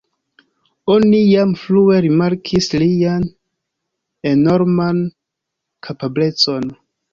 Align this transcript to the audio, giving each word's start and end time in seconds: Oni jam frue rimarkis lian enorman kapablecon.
Oni 0.93 1.19
jam 1.25 1.51
frue 1.63 1.99
rimarkis 2.05 2.71
lian 2.85 3.29
enorman 4.33 5.05
kapablecon. 5.91 6.69